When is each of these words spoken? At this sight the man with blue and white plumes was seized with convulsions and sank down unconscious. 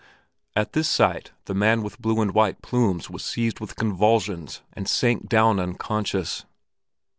At 0.55 0.73
this 0.73 0.89
sight 0.89 1.29
the 1.45 1.53
man 1.53 1.83
with 1.83 2.01
blue 2.01 2.21
and 2.21 2.33
white 2.33 2.63
plumes 2.63 3.07
was 3.11 3.23
seized 3.23 3.59
with 3.59 3.75
convulsions 3.75 4.63
and 4.73 4.89
sank 4.89 5.29
down 5.29 5.59
unconscious. 5.59 6.43